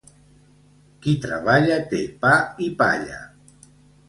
Qui 1.03 1.13
treballa 1.25 1.77
té 1.93 2.01
pa 2.25 2.33
i 2.69 2.71
palla. 2.81 3.21